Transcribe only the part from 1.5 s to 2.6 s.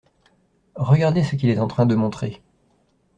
est en train de montrer.